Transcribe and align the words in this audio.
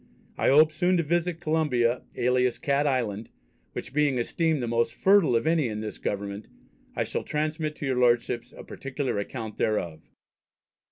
I 0.35 0.47
hope 0.47 0.71
soon 0.71 0.97
to 0.97 1.03
visit 1.03 1.39
Columba 1.39 2.01
alias 2.15 2.57
Cat 2.57 2.87
Island, 2.87 3.29
which 3.73 3.93
being 3.93 4.17
esteemed 4.17 4.63
the 4.63 4.67
most 4.67 4.95
fertile 4.95 5.35
of 5.35 5.45
any 5.45 5.67
in 5.67 5.81
this 5.81 5.99
government, 5.99 6.47
I 6.95 7.03
shall 7.03 7.21
transmit 7.23 7.75
to 7.75 7.85
your 7.85 7.99
Lordships 7.99 8.51
a 8.51 8.63
particular 8.63 9.19
account 9.19 9.57
thereof. 9.57 10.09